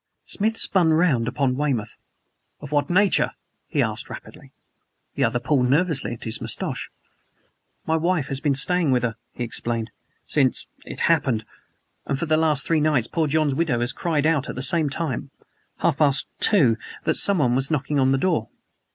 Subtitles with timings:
[0.25, 1.95] Smith spun round upon Weymouth.
[2.59, 3.33] "Of what nature?"
[3.67, 4.51] he asked rapidly.
[5.13, 6.89] The other pulled nervously at his mustache.
[7.85, 9.91] "My wife has been staying with her," he explained,
[10.25, 11.45] "since it happened;
[12.07, 14.89] and for the last three nights poor John's widow has cried out at the same
[14.89, 15.29] time
[15.81, 18.49] half past two that someone was knocking on the door."